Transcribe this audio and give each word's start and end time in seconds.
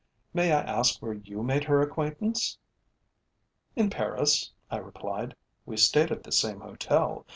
"May 0.33 0.51
I 0.51 0.61
ask 0.61 0.99
where 0.99 1.13
you 1.13 1.43
made 1.43 1.65
her 1.65 1.79
acquaintance?" 1.79 2.57
"In 3.75 3.91
Paris," 3.91 4.51
I 4.71 4.77
replied. 4.77 5.35
"We 5.63 5.77
stayed 5.77 6.11
at 6.11 6.23
the 6.23 6.31
same 6.31 6.61
hotel. 6.61 7.27